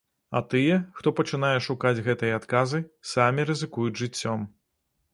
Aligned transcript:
А 0.37 0.39
тыя, 0.53 0.77
хто 0.99 1.13
пачынае 1.19 1.53
шукаць 1.67 2.03
гэтыя 2.09 2.41
адказы, 2.41 2.83
самі 3.13 3.49
рызыкуюць 3.51 3.99
жыццём. 4.05 4.53